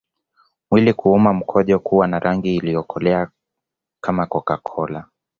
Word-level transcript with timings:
Mwili 0.71 0.93
kuuma 0.93 1.33
mkojo 1.33 1.79
kuwa 1.79 2.07
na 2.07 2.19
rangi 2.19 2.55
iliyokolea 2.55 3.29
kama 4.03 4.25
CocaCola 4.27 5.07